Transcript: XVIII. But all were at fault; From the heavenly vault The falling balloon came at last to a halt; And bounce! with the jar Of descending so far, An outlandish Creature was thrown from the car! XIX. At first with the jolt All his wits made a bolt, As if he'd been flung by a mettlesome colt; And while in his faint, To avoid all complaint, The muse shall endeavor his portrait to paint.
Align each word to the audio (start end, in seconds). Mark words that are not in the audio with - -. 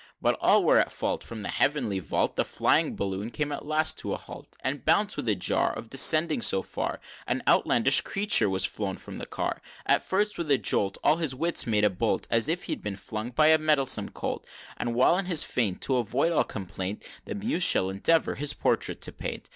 XVIII. 0.01 0.17
But 0.19 0.37
all 0.41 0.63
were 0.63 0.79
at 0.79 0.91
fault; 0.91 1.23
From 1.23 1.43
the 1.43 1.49
heavenly 1.49 1.99
vault 1.99 2.35
The 2.35 2.43
falling 2.43 2.95
balloon 2.95 3.29
came 3.29 3.51
at 3.51 3.67
last 3.67 3.99
to 3.99 4.13
a 4.13 4.17
halt; 4.17 4.57
And 4.63 4.83
bounce! 4.83 5.15
with 5.15 5.27
the 5.27 5.35
jar 5.35 5.73
Of 5.77 5.91
descending 5.91 6.41
so 6.41 6.63
far, 6.63 6.99
An 7.27 7.43
outlandish 7.47 8.01
Creature 8.01 8.49
was 8.49 8.65
thrown 8.65 8.97
from 8.97 9.19
the 9.19 9.27
car! 9.27 9.61
XIX. 9.61 9.77
At 9.85 10.01
first 10.03 10.37
with 10.39 10.47
the 10.47 10.57
jolt 10.57 10.97
All 11.03 11.17
his 11.17 11.35
wits 11.35 11.67
made 11.67 11.83
a 11.85 11.91
bolt, 11.91 12.25
As 12.31 12.47
if 12.47 12.63
he'd 12.63 12.81
been 12.81 12.95
flung 12.97 13.29
by 13.29 13.49
a 13.49 13.59
mettlesome 13.59 14.09
colt; 14.09 14.47
And 14.75 14.95
while 14.95 15.19
in 15.19 15.25
his 15.25 15.43
faint, 15.43 15.81
To 15.81 15.97
avoid 15.97 16.31
all 16.31 16.45
complaint, 16.45 17.07
The 17.25 17.35
muse 17.35 17.61
shall 17.61 17.91
endeavor 17.91 18.33
his 18.33 18.55
portrait 18.55 19.01
to 19.01 19.11
paint. 19.11 19.49